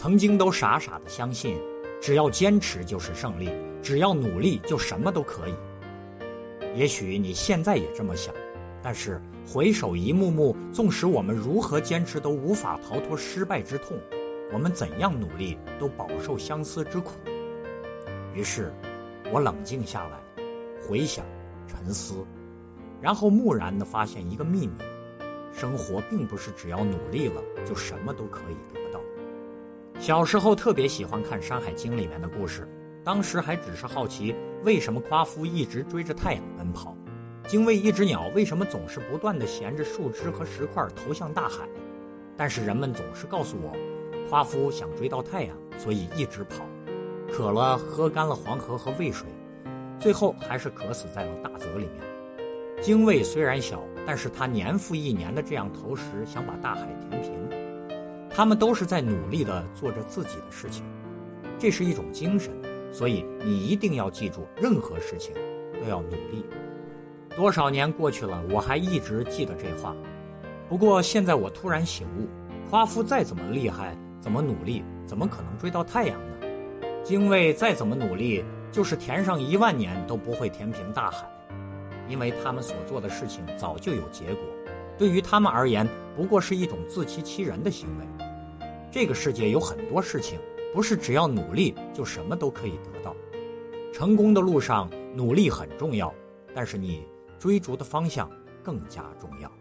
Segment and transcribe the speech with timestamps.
[0.00, 1.58] 曾经都傻傻的相信，
[2.00, 3.50] 只要坚持就是胜利，
[3.82, 5.54] 只要努力就什么都可以。
[6.78, 8.32] 也许你现在也这么想，
[8.80, 13.98] 但是回首一幕幕，纵使我们如何坚持都无法逃脱失败之痛，
[14.52, 17.14] 我们怎样努力都饱受相思之苦。
[18.32, 18.72] 于是，
[19.32, 20.18] 我冷静下来，
[20.86, 21.24] 回想、
[21.66, 22.24] 沉思，
[23.02, 24.74] 然后木然地发现一个秘密：
[25.52, 28.97] 生活并不是只要努力了就什么都可以得到。
[30.00, 32.66] 小时候特别喜欢看《山海经》里面的故事，
[33.02, 36.96] 当时还只是好奇为什么夸父一直追着太阳奔跑，
[37.48, 41.66] 精卫一只鸟为什么总是不断的衔着树枝和石块投向大海？
[42.36, 43.72] 但是人们总是告诉我，
[44.30, 46.64] 夸父想追到太阳，所以一直跑，
[47.32, 49.26] 渴了喝干了黄河和渭水，
[49.98, 52.00] 最后还是渴死在了大泽里面。
[52.80, 57.67] 精卫虽然小，但是他年复一年的这样投石，想把大海填平。
[58.38, 60.84] 他们都是在努力地做着自己的事情，
[61.58, 62.56] 这是一种精神，
[62.92, 65.34] 所以你一定要记住，任何事情
[65.82, 66.46] 都要努力。
[67.36, 69.92] 多少年过去了，我还一直记得这话。
[70.68, 72.28] 不过现在我突然醒悟，
[72.70, 76.36] 夸父再怎么厉害，怎么努力，怎么可能追到太阳呢？
[77.02, 81.26] 精卫再怎么努力，就是填上一万年都不会填平大海，
[82.08, 84.44] 因为他们所做的事情早就有结果，
[84.96, 88.27] 对于他们而言，不过是一种自欺欺人的行为。
[88.90, 90.38] 这个世界有很多事情，
[90.74, 93.14] 不是只要努力就什么都可以得到。
[93.92, 96.12] 成功的路上，努力很重要，
[96.54, 97.02] 但是你
[97.38, 98.30] 追逐的方向
[98.64, 99.57] 更加重要。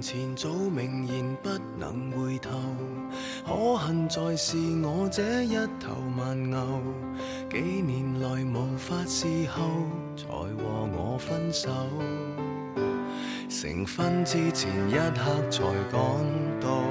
[0.00, 2.50] 前早明言不能回头，
[3.44, 6.80] 可恨在是我这一头慢牛，
[7.50, 9.62] 几年来无法侍候，
[10.16, 11.68] 才和我分手。
[13.48, 16.00] 成婚之前一刻才赶
[16.60, 16.84] 到，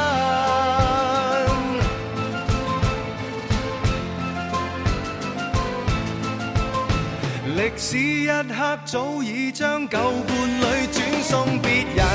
[7.78, 12.08] 是一刻早已将旧伴侣转送别人，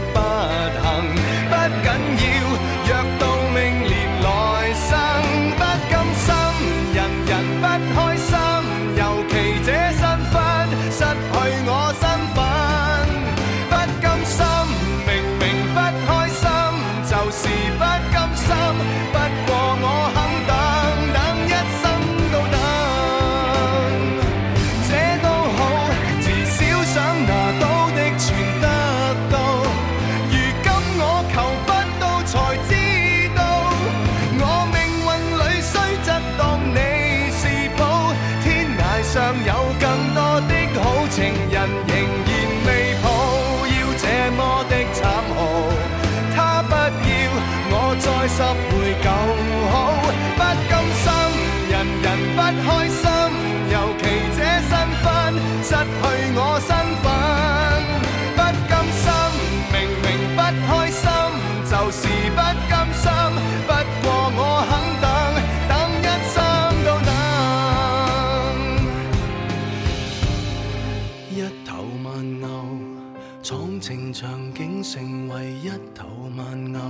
[75.02, 76.80] 成为一头慢牛，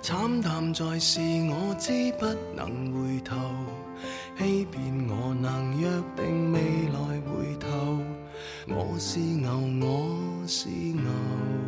[0.00, 1.20] 惨淡在是
[1.50, 2.24] 我知不
[2.56, 3.36] 能回头，
[4.38, 5.86] 欺骗我能约
[6.16, 7.98] 定未来回头，
[8.68, 9.50] 我是牛，
[9.86, 11.67] 我是牛。